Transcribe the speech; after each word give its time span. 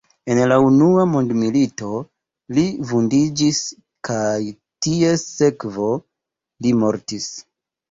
En 0.33 0.39
la 0.51 0.55
unua 0.67 1.03
mondmilito 1.09 1.89
li 2.59 2.63
vundiĝis 2.93 3.61
kaj 4.11 4.33
ties 4.87 5.29
sekvo 5.37 5.93
li 6.67 6.77
mortis. 6.83 7.33